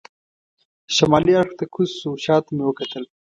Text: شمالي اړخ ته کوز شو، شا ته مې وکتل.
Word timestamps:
شمالي 0.95 1.33
اړخ 1.41 1.51
ته 1.59 1.65
کوز 1.73 1.89
شو، 1.99 2.11
شا 2.23 2.35
ته 2.45 2.51
مې 2.55 2.63
وکتل. 2.65 3.03